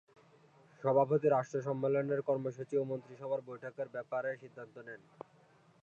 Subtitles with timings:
[0.83, 5.01] সভাপতি-রাষ্ট্র সম্মেলনের কর্মসূচী ও মন্ত্রীসভার বৈঠকের ব্যাপারে সিদ্ধান্ত নেন।